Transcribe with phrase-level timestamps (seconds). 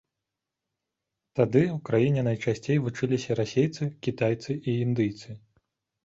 [1.39, 5.29] Тады ў краіне найчасцей вучыліся расейцы, кітайцы і індыйцы.